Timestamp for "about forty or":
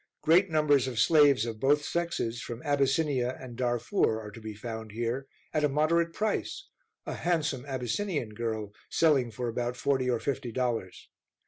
9.47-10.19